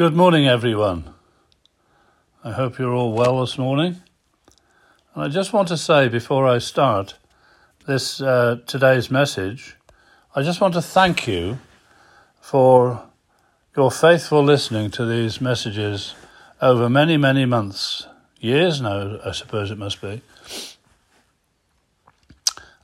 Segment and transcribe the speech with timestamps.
[0.00, 1.12] Good morning, everyone.
[2.42, 4.00] I hope you're all well this morning.
[5.14, 7.18] And I just want to say before I start
[7.86, 9.76] this uh, today's message,
[10.34, 11.58] I just want to thank you
[12.40, 13.02] for
[13.76, 16.14] your faithful listening to these messages
[16.62, 18.06] over many, many months,
[18.38, 20.22] years now, I suppose it must be.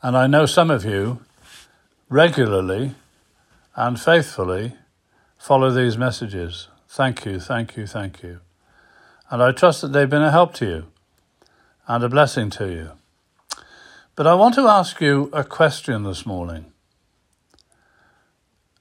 [0.03, 1.21] And I know some of you
[2.11, 2.95] regularly
[3.75, 4.75] and faithfully
[5.39, 6.69] follow these messages.
[6.97, 8.41] Thank you, thank you, thank you.
[9.29, 10.87] And I trust that they've been a help to you
[11.87, 12.93] and a blessing to you.
[14.15, 16.73] But I want to ask you a question this morning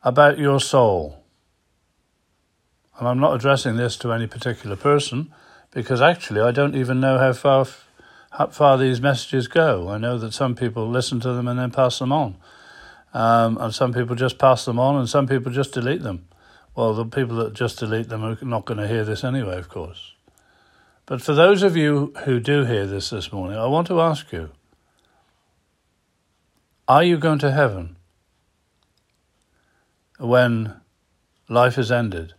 [0.01, 1.25] about your soul.
[2.97, 5.33] And I'm not addressing this to any particular person
[5.71, 7.65] because actually I don't even know how far,
[8.31, 9.89] how far these messages go.
[9.89, 12.37] I know that some people listen to them and then pass them on.
[13.13, 16.29] Um, and some people just pass them on and some people just delete them.
[16.75, 19.69] Well, the people that just delete them are not going to hear this anyway, of
[19.69, 20.13] course.
[21.05, 24.31] But for those of you who do hear this this morning, I want to ask
[24.33, 24.49] you
[26.87, 27.95] Are you going to heaven
[30.19, 30.73] when
[31.47, 32.33] life is ended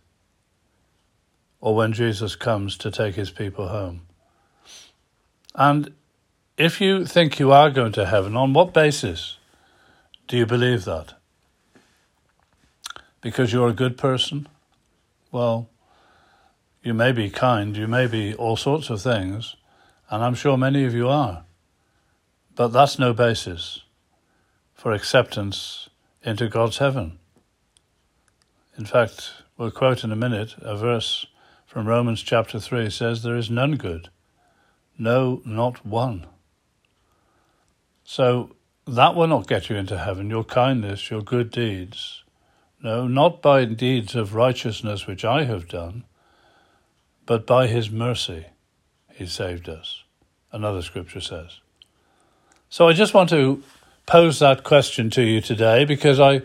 [1.59, 4.01] or when Jesus comes to take his people home?
[5.55, 5.93] And
[6.57, 9.37] if you think you are going to heaven, on what basis
[10.27, 11.16] do you believe that?
[13.27, 14.47] Because you're a good person?
[15.33, 15.69] Well,
[16.81, 19.57] you may be kind, you may be all sorts of things,
[20.09, 21.43] and I'm sure many of you are.
[22.55, 23.81] But that's no basis
[24.73, 25.89] for acceptance
[26.23, 27.19] into God's heaven.
[28.77, 31.25] In fact, we'll quote in a minute a verse
[31.65, 34.07] from Romans chapter 3 says, There is none good,
[34.97, 36.27] no, not one.
[38.05, 38.55] So
[38.85, 42.23] that will not get you into heaven, your kindness, your good deeds.
[42.87, 46.05] No, not by deeds of righteousness which I have done,
[47.25, 48.45] but by his mercy
[49.13, 50.05] he saved us,
[50.53, 51.59] another scripture says.
[52.69, 53.61] So I just want to
[54.05, 56.43] pose that question to you today because I,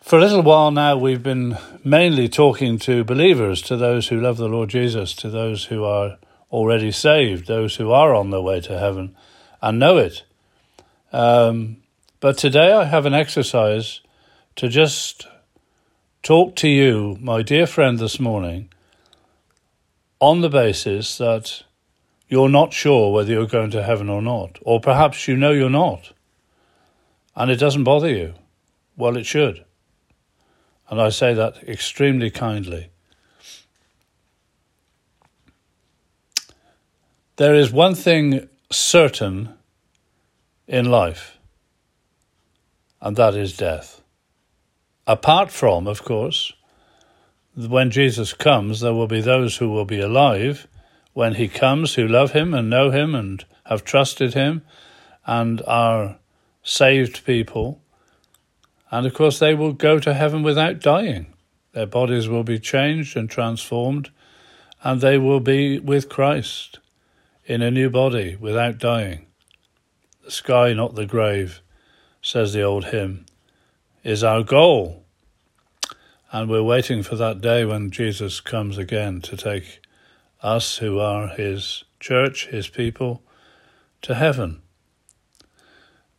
[0.00, 4.38] for a little while now, we've been mainly talking to believers, to those who love
[4.38, 6.16] the Lord Jesus, to those who are
[6.50, 9.14] already saved, those who are on their way to heaven
[9.60, 10.22] and know it.
[11.12, 11.82] Um,
[12.18, 14.00] but today I have an exercise
[14.58, 15.28] to just
[16.24, 18.68] talk to you, my dear friend, this morning,
[20.18, 21.62] on the basis that
[22.26, 25.70] you're not sure whether you're going to heaven or not, or perhaps you know you're
[25.70, 26.12] not,
[27.36, 28.34] and it doesn't bother you.
[28.96, 29.64] Well, it should.
[30.90, 32.90] And I say that extremely kindly.
[37.36, 39.50] There is one thing certain
[40.66, 41.38] in life,
[43.00, 44.02] and that is death.
[45.08, 46.52] Apart from, of course,
[47.56, 50.68] when Jesus comes, there will be those who will be alive
[51.14, 54.60] when he comes who love him and know him and have trusted him
[55.26, 56.18] and are
[56.62, 57.80] saved people.
[58.90, 61.32] And of course, they will go to heaven without dying.
[61.72, 64.10] Their bodies will be changed and transformed,
[64.84, 66.80] and they will be with Christ
[67.46, 69.24] in a new body without dying.
[70.26, 71.62] The sky, not the grave,
[72.20, 73.24] says the old hymn
[74.08, 75.04] is our goal.
[76.32, 79.80] And we're waiting for that day when Jesus comes again to take
[80.42, 83.22] us who are his church, his people,
[84.00, 84.62] to heaven.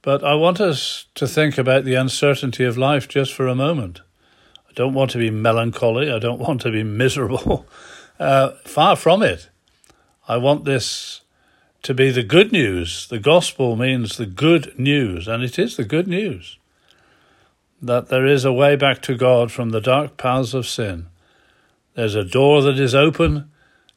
[0.04, 4.02] But I want us to think about the uncertainty of life just for a moment.
[4.70, 6.12] I don't want to be melancholy.
[6.12, 7.66] I don't want to be miserable.
[8.20, 9.50] Uh, far from it.
[10.28, 11.22] I want this
[11.84, 13.08] to be the good news.
[13.08, 16.58] The gospel means the good news, and it is the good news
[17.82, 21.08] that there is a way back to God from the dark paths of sin.
[21.96, 23.52] There's a door that is open,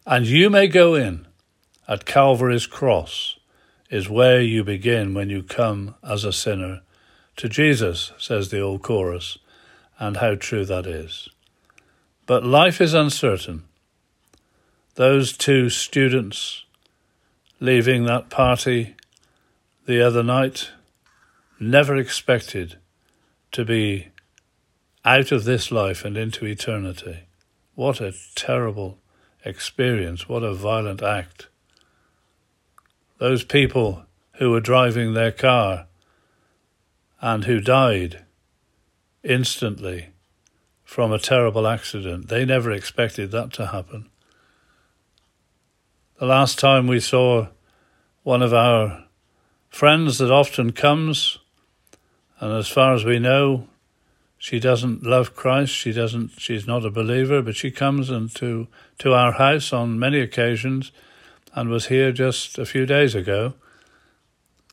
[0.07, 1.27] and you may go in.
[1.89, 3.39] At Calvary's cross
[3.91, 6.81] is where you begin when you come as a sinner
[7.37, 9.39] to Jesus, says the old chorus,
[9.99, 11.29] and how true that is.
[12.27, 13.65] But life is uncertain.
[14.95, 16.65] Those two students
[17.61, 18.95] leaving that party
[19.87, 20.71] the other night
[21.59, 22.77] never expected
[23.53, 24.09] to be
[25.05, 27.21] out of this life and into eternity.
[27.75, 28.99] What a terrible
[29.45, 30.29] experience.
[30.29, 31.49] What a violent act.
[33.19, 34.05] Those people
[34.35, 35.87] who were driving their car
[37.21, 38.25] and who died
[39.23, 40.09] instantly
[40.85, 44.09] from a terrible accident, they never expected that to happen.
[46.19, 47.49] The last time we saw
[48.23, 49.05] one of our
[49.69, 51.39] friends that often comes
[52.43, 53.69] and as far as we know,
[54.37, 55.73] she doesn't love Christ.
[55.73, 56.41] She doesn't.
[56.41, 58.67] She's not a believer, but she comes and to
[58.99, 60.91] to our house on many occasions,
[61.55, 63.55] and was here just a few days ago.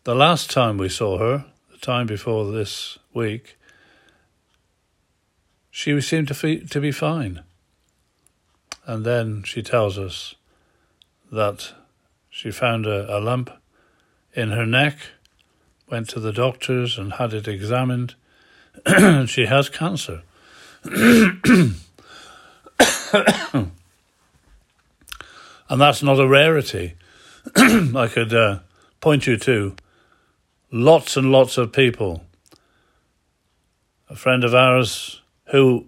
[0.03, 3.55] The last time we saw her, the time before this week,
[5.69, 7.43] she seemed to fe- to be fine.
[8.87, 10.33] And then she tells us
[11.31, 11.73] that
[12.31, 13.51] she found a, a lump
[14.33, 14.97] in her neck,
[15.89, 18.15] went to the doctors and had it examined
[19.25, 20.21] she has cancer.
[20.83, 21.81] and
[25.69, 26.95] that's not a rarity.
[27.55, 28.59] I could uh,
[29.01, 29.75] point you to
[30.71, 32.23] lots and lots of people.
[34.09, 35.21] A friend of ours
[35.51, 35.87] who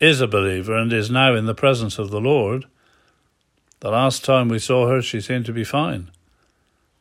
[0.00, 2.66] is a believer and is now in the presence of the Lord.
[3.80, 6.10] The last time we saw her, she seemed to be fine.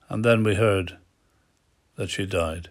[0.09, 0.97] And then we heard
[1.95, 2.69] that she died.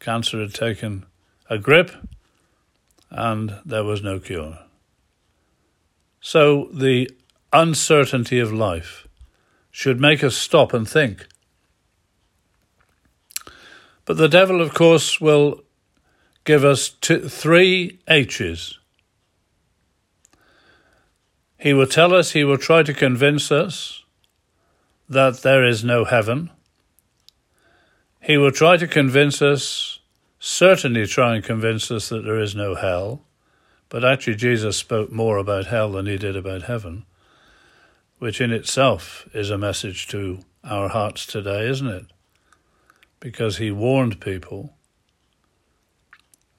[0.00, 1.06] Cancer had taken
[1.48, 1.90] a grip,
[3.10, 4.58] and there was no cure.
[6.20, 7.10] So the
[7.52, 9.06] uncertainty of life
[9.70, 11.26] should make us stop and think.
[14.04, 15.62] But the devil, of course, will
[16.44, 18.78] give us two, three H's.
[21.58, 24.02] He will tell us, he will try to convince us
[25.08, 26.50] that there is no heaven.
[28.22, 29.98] He will try to convince us
[30.44, 33.24] certainly try and convince us that there is no hell,
[33.88, 37.04] but actually Jesus spoke more about hell than he did about heaven,
[38.18, 42.06] which in itself is a message to our hearts today, isn't it?
[43.20, 44.74] Because he warned people.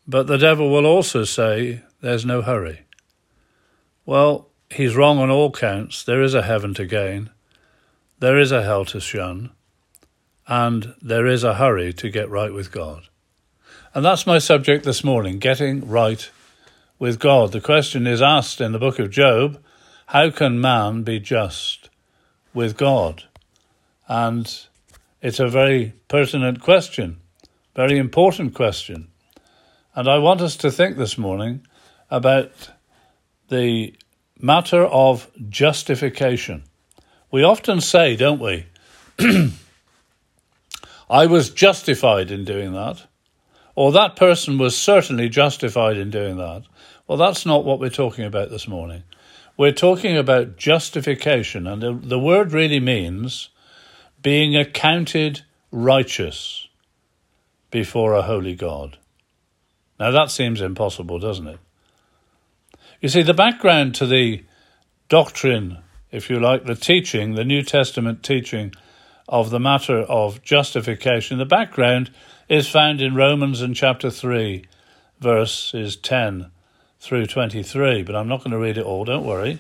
[0.08, 2.86] But the devil will also say there's no hurry.
[4.06, 6.04] Well, he's wrong on all counts.
[6.04, 7.32] There is a heaven to gain,
[8.20, 9.52] there is a hell to shun,
[10.48, 13.04] and there is a hurry to get right with God.
[13.94, 16.30] And that's my subject this morning getting right
[17.00, 17.52] with God.
[17.52, 19.62] The question is asked in the book of Job
[20.08, 21.90] how can man be just
[22.54, 23.24] with God?
[24.08, 24.68] And
[25.22, 27.22] it's a very pertinent question,
[27.76, 29.08] very important question.
[29.96, 31.66] And I want us to think this morning
[32.10, 32.70] about
[33.50, 33.94] the
[34.40, 36.64] matter of justification.
[37.32, 38.66] We often say, don't we?
[41.14, 43.06] I was justified in doing that
[43.76, 46.64] or that person was certainly justified in doing that.
[47.08, 49.04] Well, that's not what we're talking about this morning.
[49.58, 53.50] We're talking about justification, and the, word really means
[54.22, 56.68] being accounted righteous
[57.70, 58.98] before a holy God.
[60.00, 61.60] Now, that seems impossible, doesn't it?
[63.00, 64.44] You see, the background to the
[65.10, 65.80] doctrine,
[66.12, 68.74] if you like, the teaching, the New Testament teaching
[69.28, 72.12] of the matter of justification, the background
[72.50, 74.66] is found in Romans in chapter 3,
[75.20, 76.52] verses 10
[77.00, 78.04] through 23.
[78.04, 79.60] But I'm not going to read it all, don't worry.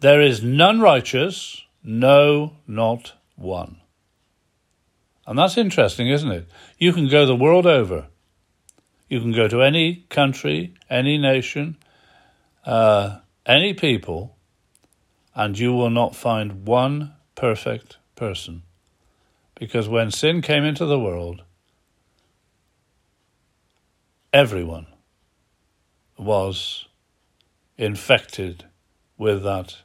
[0.00, 3.76] There is none righteous, no, not one.
[5.26, 6.48] And that's interesting, isn't it?
[6.78, 8.06] You can go the world over.
[9.08, 11.76] You can go to any country, any nation,
[12.64, 14.36] uh, any people,
[15.34, 18.62] and you will not find one perfect person.
[19.60, 21.42] Because when sin came into the world,
[24.32, 24.86] everyone
[26.16, 26.86] was
[27.76, 28.64] infected
[29.18, 29.76] with that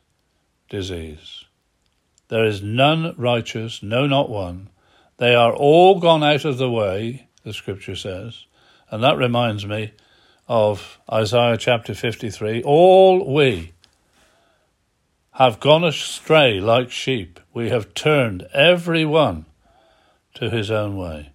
[0.70, 1.44] disease.
[2.30, 4.70] There is none righteous, no, not one.
[5.18, 8.46] They are all gone out of the way, the scripture says.
[8.90, 9.92] And that reminds me
[10.48, 12.64] of Isaiah chapter 53.
[12.64, 13.74] All we
[15.34, 17.42] have gone astray like sheep.
[17.54, 19.46] We have turned every one
[20.36, 21.32] to his own way.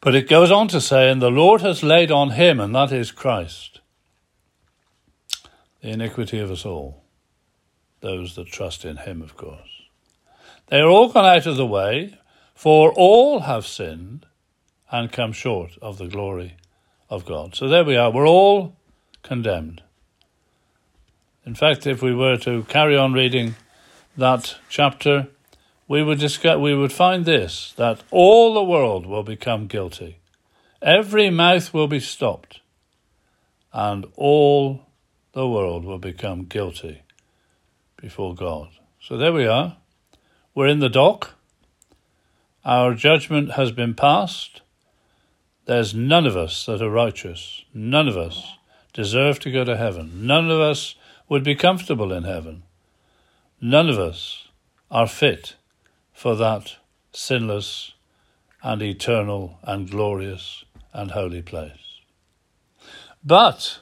[0.00, 2.92] But it goes on to say, and the Lord has laid on him, and that
[2.92, 3.80] is Christ,
[5.80, 7.04] the iniquity of us all,
[8.00, 9.82] those that trust in him, of course.
[10.66, 12.18] They are all gone out of the way,
[12.54, 14.26] for all have sinned
[14.90, 16.56] and come short of the glory
[17.10, 17.54] of God.
[17.54, 18.76] So there we are, we're all
[19.22, 19.82] condemned.
[21.46, 23.54] In fact, if we were to carry on reading
[24.16, 25.28] that chapter,
[25.86, 30.18] we would discuss, we would find this that all the world will become guilty.
[30.80, 32.60] Every mouth will be stopped,
[33.72, 34.86] and all
[35.32, 37.02] the world will become guilty
[37.96, 38.68] before God.
[39.00, 39.76] So there we are.
[40.54, 41.34] We're in the dock.
[42.64, 44.62] Our judgment has been passed.
[45.66, 47.64] There's none of us that are righteous.
[47.74, 48.56] None of us
[48.92, 50.26] deserve to go to heaven.
[50.26, 50.94] None of us
[51.28, 52.62] would be comfortable in heaven.
[53.60, 54.48] None of us
[54.90, 55.56] are fit
[56.14, 56.76] for that
[57.12, 57.92] sinless
[58.62, 62.00] and eternal and glorious and holy place.
[63.22, 63.80] But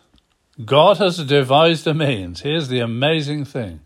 [0.65, 2.41] God has devised a means.
[2.41, 3.81] Here's the amazing thing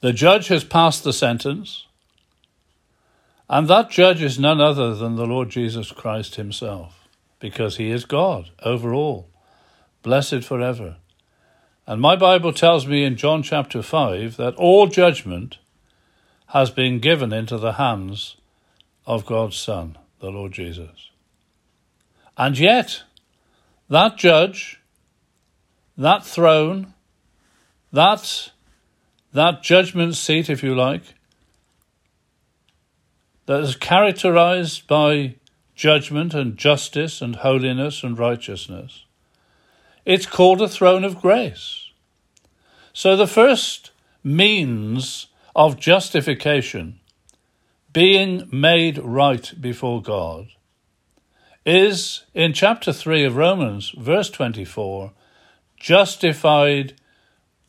[0.00, 1.86] the judge has passed the sentence,
[3.48, 7.08] and that judge is none other than the Lord Jesus Christ himself,
[7.40, 9.28] because he is God over all,
[10.04, 10.96] blessed forever.
[11.86, 15.58] And my Bible tells me in John chapter 5 that all judgment
[16.48, 18.36] has been given into the hands
[19.06, 21.10] of God's Son, the Lord Jesus.
[22.36, 23.02] And yet,
[23.90, 24.80] that judge,
[25.96, 26.94] that throne,
[27.92, 28.50] that,
[29.32, 31.02] that judgment seat, if you like,
[33.46, 35.34] that is characterized by
[35.74, 39.04] judgment and justice and holiness and righteousness,
[40.04, 41.90] it's called a throne of grace.
[42.92, 43.90] So the first
[44.24, 47.00] means of justification,
[47.92, 50.48] being made right before God,
[51.64, 55.12] is in chapter 3 of Romans, verse 24,
[55.76, 56.94] justified,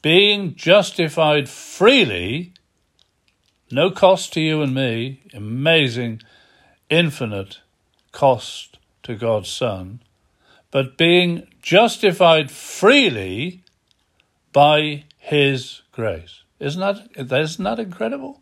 [0.01, 2.53] being justified freely,
[3.71, 6.21] no cost to you and me, amazing,
[6.89, 7.59] infinite
[8.12, 10.00] cost to God's Son
[10.71, 13.63] but being justified freely
[14.53, 16.43] by his grace.
[16.59, 18.41] Isn't that, isn't that incredible?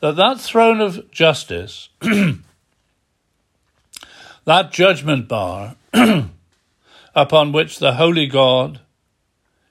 [0.00, 1.88] That that throne of justice,
[4.44, 5.76] that judgment bar
[7.14, 8.80] upon which the holy God,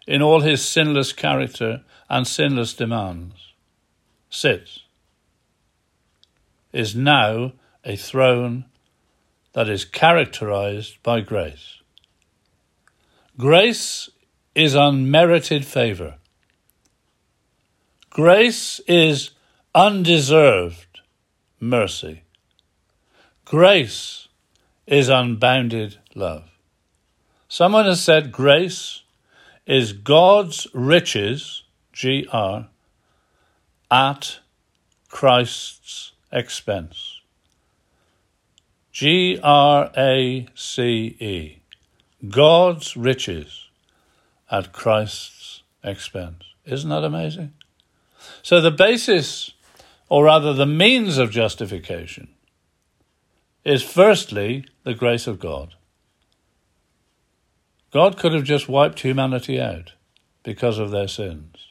[0.05, 3.53] in all his sinless character and sinless demands,
[4.29, 4.83] sits,
[6.71, 8.65] is now a throne
[9.53, 11.81] that is characterized by grace.
[13.37, 14.09] Grace
[14.53, 16.15] is unmerited favor.
[18.17, 19.29] Grace is
[19.75, 21.01] undeserved
[21.59, 22.23] mercy.
[23.45, 24.27] Grace
[24.87, 26.49] is unbounded love.
[27.47, 29.03] Someone has said grace
[29.67, 31.61] is God's riches,
[31.93, 32.69] G R,
[33.91, 34.39] at
[35.09, 37.21] Christ's expense.
[38.91, 41.59] G R A C E.
[42.27, 43.67] God's riches
[44.49, 46.45] at Christ's expense.
[46.65, 47.53] Isn't that amazing?
[48.41, 49.51] So, the basis,
[50.09, 52.29] or rather the means of justification,
[53.63, 55.75] is firstly the grace of God.
[57.91, 59.93] God could have just wiped humanity out
[60.43, 61.67] because of their sins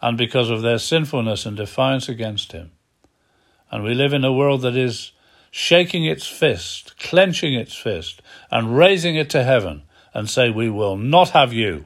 [0.00, 2.72] and because of their sinfulness and defiance against Him.
[3.70, 5.12] And we live in a world that is
[5.50, 10.96] shaking its fist, clenching its fist, and raising it to heaven and say, We will
[10.96, 11.84] not have you.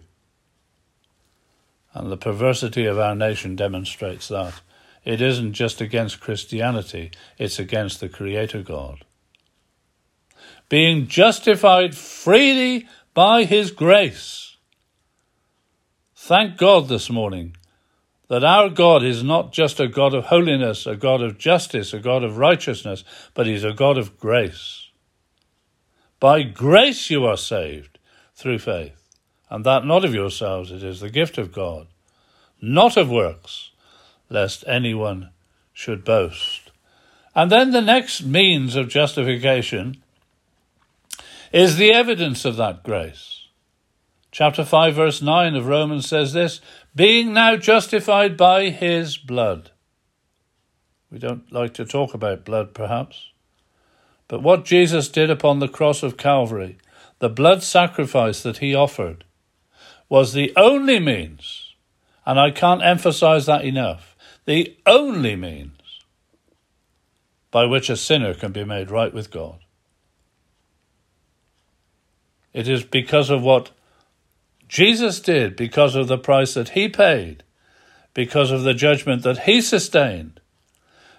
[1.97, 4.61] And the perversity of our nation demonstrates that.
[5.03, 9.07] It isn't just against Christianity, it's against the Creator God.
[10.69, 14.59] Being justified freely by His grace.
[16.15, 17.57] Thank God this morning
[18.29, 21.99] that our God is not just a God of holiness, a God of justice, a
[21.99, 24.91] God of righteousness, but He's a God of grace.
[26.21, 27.99] By grace you are saved
[28.35, 29.06] through faith,
[29.49, 31.87] and that not of yourselves, it is the gift of God,
[32.61, 33.71] not of works,
[34.29, 35.31] lest anyone
[35.73, 36.71] should boast.
[37.35, 40.03] And then the next means of justification
[41.53, 43.49] is the evidence of that grace.
[44.33, 46.61] Chapter 5, verse 9 of Romans says this
[46.95, 49.71] being now justified by his blood.
[51.11, 53.31] We don't like to talk about blood, perhaps.
[54.29, 56.79] But what Jesus did upon the cross of Calvary,
[57.19, 59.25] the blood sacrifice that he offered,
[60.09, 61.75] was the only means,
[62.25, 65.73] and I can't emphasize that enough, the only means
[67.51, 69.59] by which a sinner can be made right with God.
[72.53, 73.71] It is because of what
[74.69, 77.43] Jesus did because of the price that he paid,
[78.15, 80.41] because of the judgment that he sustained,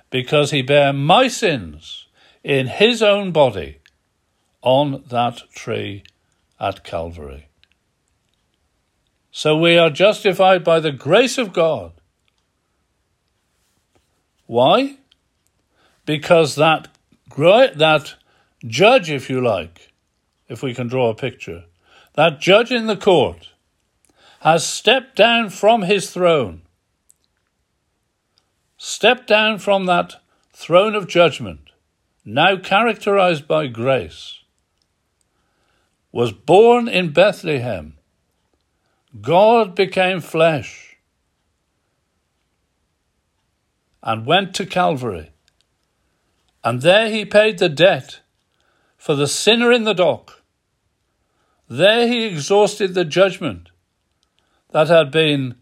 [0.10, 2.08] because he bare my sins
[2.44, 3.80] in his own body
[4.62, 6.04] on that tree
[6.60, 7.47] at Calvary.
[9.38, 11.92] So we are justified by the grace of God.
[14.48, 14.98] Why?
[16.08, 16.88] Because that
[17.38, 18.16] that
[18.66, 19.94] judge, if you like,
[20.50, 21.66] if we can draw a picture,
[22.16, 23.50] that judge in the court
[24.40, 26.64] has stepped down from his throne,
[28.76, 30.16] stepped down from that
[30.52, 31.70] throne of judgment,
[32.26, 34.40] now characterized by grace,
[36.12, 37.97] was born in Bethlehem.
[39.22, 40.98] God became flesh
[44.04, 45.32] and went to Calvary.
[46.64, 48.20] And there he paid the debt
[48.98, 50.44] for the sinner in the dock
[51.70, 53.70] There he exhausted the judgment
[54.72, 55.56] that had been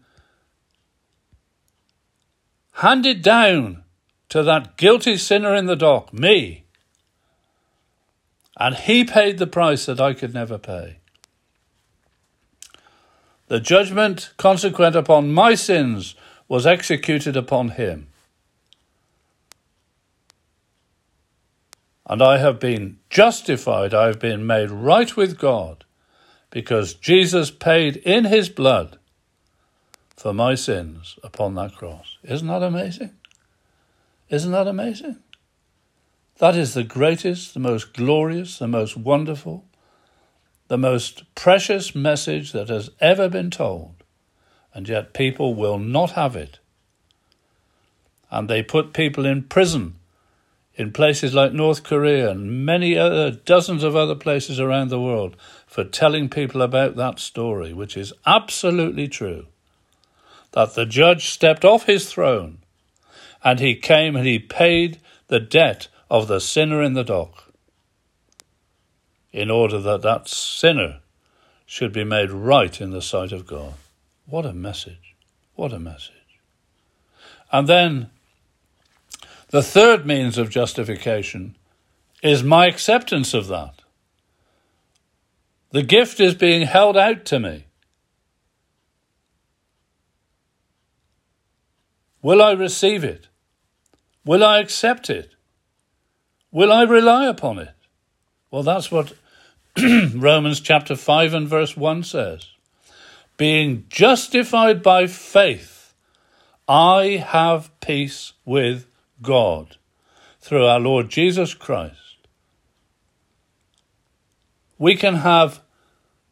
[2.74, 3.84] handed down
[4.28, 6.64] to that guilty sinner in the dock, me.
[8.56, 10.98] And he paid the price that I could never pay.
[13.48, 16.14] The judgment consequent upon my sins
[16.48, 18.08] was executed upon him.
[22.08, 25.84] And I have been justified, I have been made right with God,
[26.50, 28.98] because Jesus paid in his blood
[30.16, 32.18] for my sins upon that cross.
[32.22, 33.12] Isn't that amazing?
[34.28, 35.16] Isn't that amazing?
[36.38, 39.64] That is the greatest, the most glorious, the most wonderful,
[40.68, 43.94] the most precious message that has ever been told,
[44.74, 46.58] and yet people will not have it.
[48.30, 49.94] And they put people in prison
[50.74, 55.36] in places like North Korea and many other dozens of other places around the world
[55.66, 59.46] for telling people about that story, which is absolutely true.
[60.52, 62.58] That the judge stepped off his throne
[63.42, 67.45] and he came and he paid the debt of the sinner in the dock
[69.36, 71.00] in order that that sinner
[71.66, 73.74] should be made right in the sight of God.
[74.24, 75.14] What a message!
[75.54, 76.40] What a message.
[77.52, 78.08] And then
[79.50, 81.54] the third means of justification
[82.22, 83.82] is my acceptance of that.
[85.70, 87.66] The gift is being held out to me.
[92.22, 93.28] Will I receive it?
[94.24, 95.32] Will I accept it?
[96.50, 97.74] Will I rely upon it?
[98.50, 99.12] Well, that's what
[100.14, 102.46] Romans chapter 5 and verse 1 says.
[103.36, 105.92] Being justified by faith,
[106.66, 108.86] I have peace with
[109.20, 109.76] God
[110.40, 112.16] through our Lord Jesus Christ.
[114.78, 115.60] We can have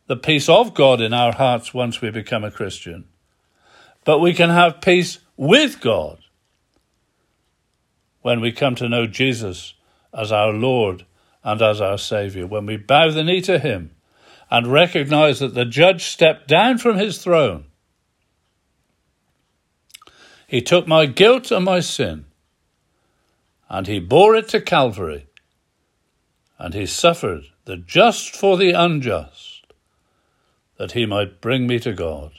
[0.06, 3.04] the peace of God in our hearts once we become a Christian,
[4.04, 6.18] but we can have peace with God
[8.22, 9.74] when we come to know Jesus
[10.14, 11.04] as our Lord
[11.44, 13.94] and as our Saviour, when we bow the knee to Him
[14.50, 17.64] and recognize that the judge stepped down from his throne.
[20.46, 22.26] He took my guilt and my sin,
[23.68, 25.26] and he bore it to Calvary,
[26.58, 29.66] and he suffered the just for the unjust,
[30.78, 32.32] that he might bring me to God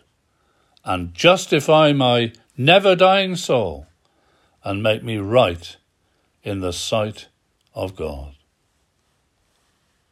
[0.83, 3.87] and justify my never dying soul
[4.63, 5.75] and make me right
[6.43, 7.27] in the sight
[7.73, 8.34] of God.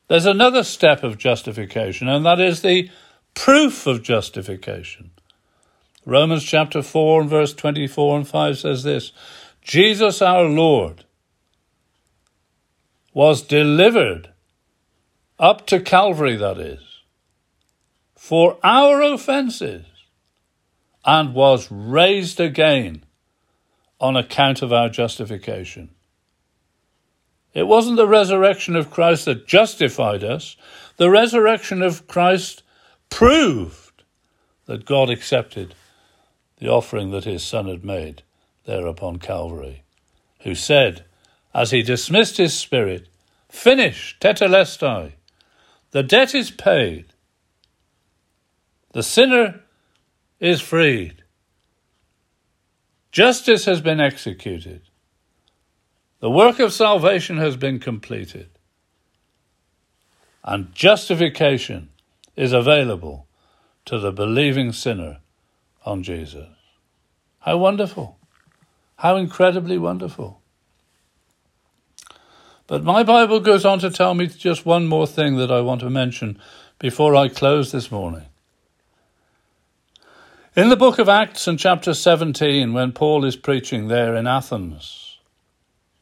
[0.08, 2.90] There's another step of justification, and that is the
[3.34, 5.12] proof of justification.
[6.06, 9.12] Romans chapter 4 and verse 24 and 5 says this
[9.62, 11.06] Jesus our Lord
[13.14, 14.30] was delivered
[15.40, 16.82] up to Calvary, that is,
[18.16, 19.86] for our offences,
[21.06, 23.04] and was raised again
[24.00, 25.90] on account of our justification.
[27.54, 30.58] It wasn't the resurrection of Christ that justified us,
[30.98, 32.64] the resurrection of Christ
[33.10, 34.04] proved
[34.66, 35.76] that God accepted
[36.58, 38.24] the offering that his Son had made
[38.66, 39.84] there upon Calvary,
[40.42, 41.06] who said,
[41.54, 43.08] as he dismissed his spirit,
[43.50, 45.14] Finish, tetelestai,
[45.92, 47.06] the debt is paid,
[48.94, 49.62] the sinner
[50.40, 51.24] is freed,
[53.12, 54.82] justice has been executed.
[56.24, 58.48] The work of salvation has been completed,
[60.42, 61.90] and justification
[62.38, 63.28] is available
[63.84, 65.18] to the believing sinner
[65.86, 66.48] on Jesus.
[67.40, 68.18] How wonderful!
[69.00, 70.40] How incredibly wonderful!
[72.68, 75.82] But my Bible goes on to tell me just one more thing that I want
[75.82, 76.40] to mention
[76.80, 78.28] before I close this morning.
[80.56, 85.03] In the book of Acts and chapter 17, when Paul is preaching there in Athens,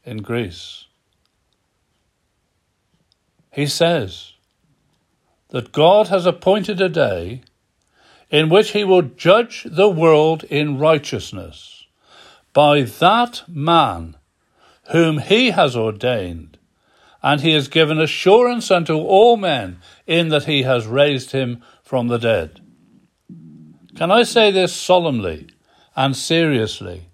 [0.04, 0.86] in Greece.
[3.50, 4.32] He says
[5.50, 7.42] that God has appointed a day
[8.30, 11.86] in which he will judge the world in righteousness
[12.52, 14.16] by that man
[14.90, 16.58] whom he has ordained,
[17.22, 22.08] and he has given assurance unto all men in that he has raised him from
[22.08, 22.60] the dead.
[23.94, 25.48] Can I say this solemnly
[25.94, 27.08] and seriously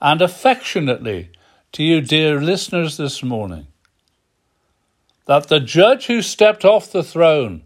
[0.00, 1.30] and affectionately
[1.72, 3.68] to you, dear listeners, this morning
[5.26, 7.62] that the judge who stepped off the throne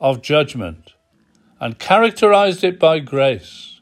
[0.00, 0.94] of judgment
[1.60, 3.80] and characterized it by grace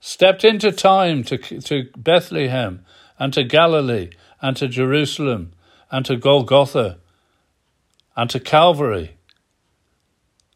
[0.00, 2.84] stepped into time to, to Bethlehem
[3.18, 4.10] and to Galilee
[4.40, 5.52] and to Jerusalem
[5.90, 6.98] and to Golgotha
[8.16, 9.16] and to Calvary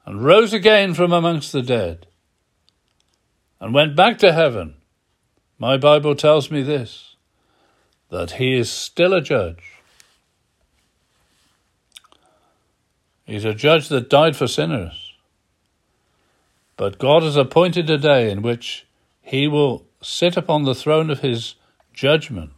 [0.07, 2.07] and rose again from amongst the dead
[3.61, 4.77] and went back to heaven,
[5.59, 7.08] my Bible tells me this
[8.11, 9.62] that he is still a judge.
[13.25, 15.12] He's a judge that died for sinners.
[16.77, 18.87] But God has appointed a day in which
[19.21, 21.57] he will sit upon the throne of his
[21.92, 22.53] judgment.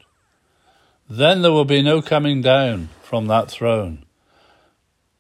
[1.09, 4.05] Then there will be no coming down from that throne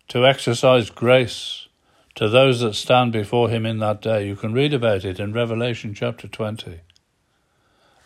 [0.08, 1.66] to exercise grace
[2.14, 4.26] to those that stand before him in that day.
[4.26, 6.80] You can read about it in Revelation chapter 20.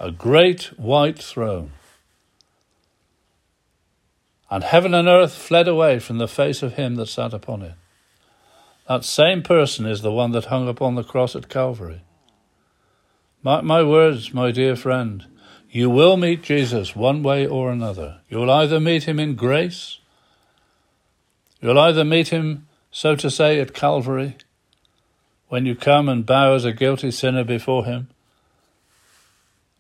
[0.01, 1.73] A great white throne.
[4.55, 7.75] And heaven and earth fled away from the face of him that sat upon it.
[8.87, 12.03] That same person is the one that hung upon the cross at Calvary.
[13.43, 15.27] Mark my words, my dear friend.
[15.73, 18.21] You will meet Jesus one way or another.
[18.29, 19.99] You'll either meet him in grace,
[21.61, 24.37] you'll either meet him so to say, at Calvary,
[25.49, 28.09] when you come and bow as a guilty sinner before Him,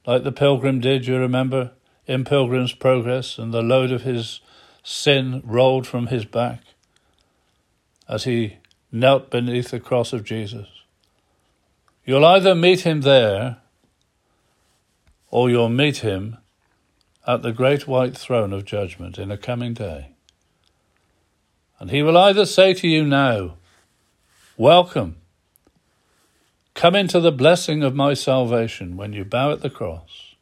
[0.04, 1.70] like the pilgrim did, you remember,
[2.08, 4.40] in Pilgrim's Progress, and the load of his
[4.84, 6.60] sin rolled from his back
[8.06, 8.58] as he
[8.92, 10.68] knelt beneath the cross of Jesus.
[12.04, 13.56] You'll either meet him there
[15.30, 16.36] or you'll meet him
[17.26, 20.10] at the great white throne of judgment in a coming day.
[21.80, 23.56] And he will either say to you now,
[24.58, 25.16] Welcome,
[26.74, 30.34] come into the blessing of my salvation when you bow at the cross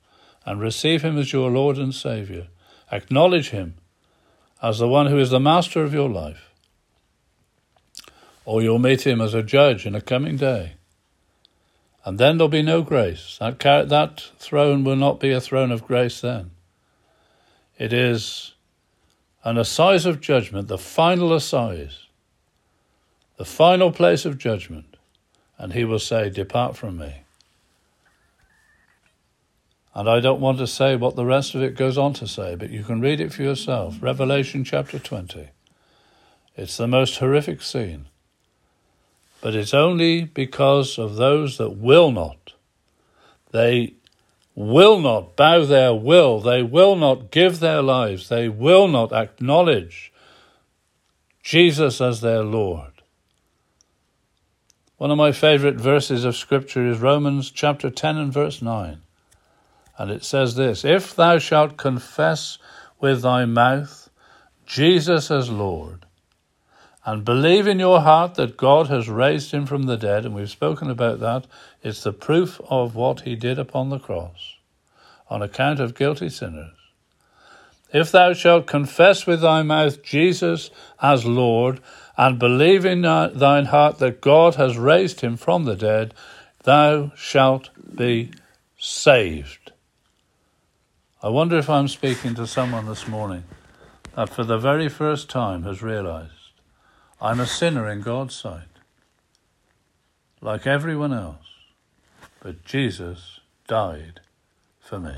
[0.44, 2.48] and receive him as your Lord and Saviour.
[2.90, 3.76] Acknowledge him
[4.62, 6.50] as the one who is the master of your life.
[8.44, 10.74] Or you'll meet him as a judge in a coming day.
[12.04, 13.38] And then there'll be no grace.
[13.38, 16.50] That, that throne will not be a throne of grace then.
[17.78, 18.54] It is
[19.44, 22.06] an assize of judgment, the final assize,
[23.36, 24.96] the final place of judgment,
[25.58, 27.22] and he will say, Depart from me.
[29.94, 32.54] And I don't want to say what the rest of it goes on to say,
[32.54, 33.96] but you can read it for yourself.
[34.00, 35.50] Revelation chapter 20.
[36.56, 38.06] It's the most horrific scene.
[39.42, 42.52] But it's only because of those that will not.
[43.50, 43.94] They
[44.54, 50.12] will not bow their will, they will not give their lives, they will not acknowledge
[51.42, 53.02] Jesus as their Lord.
[54.96, 59.00] One of my favorite verses of Scripture is Romans chapter 10 and verse 9.
[59.98, 62.58] And it says this If thou shalt confess
[63.00, 64.10] with thy mouth
[64.66, 66.06] Jesus as Lord,
[67.04, 70.48] and believe in your heart that God has raised him from the dead, and we've
[70.48, 71.46] spoken about that,
[71.82, 74.56] it's the proof of what he did upon the cross
[75.28, 76.76] on account of guilty sinners.
[77.92, 81.80] If thou shalt confess with thy mouth Jesus as Lord,
[82.16, 86.14] and believe in thine heart that God has raised him from the dead,
[86.64, 88.30] thou shalt be
[88.78, 89.61] saved.
[91.24, 93.44] I wonder if I'm speaking to someone this morning
[94.16, 96.32] that for the very first time has realized
[97.20, 98.66] I'm a sinner in God's sight,
[100.40, 101.46] like everyone else,
[102.40, 104.18] but Jesus died
[104.80, 105.14] for me.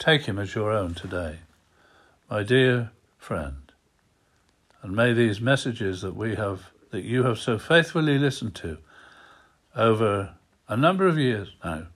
[0.00, 1.38] Take him as your own today.
[2.28, 3.70] My dear friend,
[4.82, 8.78] and may these messages that we have that you have so faithfully listened to
[9.76, 10.34] over
[10.66, 11.86] a number of years now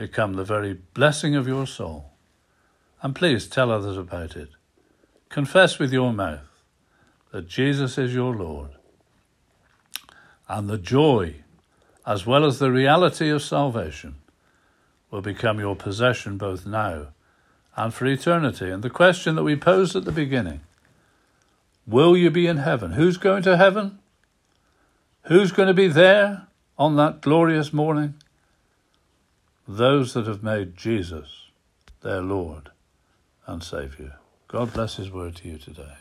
[0.00, 2.12] become the very blessing of your soul.
[3.02, 4.48] And please tell others about it.
[5.28, 6.48] Confess with your mouth
[7.32, 8.70] that Jesus is your Lord.
[10.48, 11.34] And the joy,
[12.06, 14.14] as well as the reality of salvation,
[15.10, 17.08] will become your possession both now
[17.76, 18.70] and for eternity.
[18.70, 20.62] And the question that we posed at the beginning
[21.86, 22.92] will you be in heaven?
[22.92, 23.98] Who's going to heaven?
[25.24, 26.46] Who's going to be there
[26.78, 28.14] on that glorious morning?
[29.72, 31.52] Those that have made Jesus
[32.02, 32.70] their Lord
[33.46, 34.16] and Saviour.
[34.48, 35.94] God bless His word to you today.